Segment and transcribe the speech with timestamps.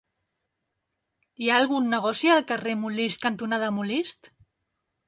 [1.43, 4.35] Hi ha algun negoci al carrer Molist cantonada Molist?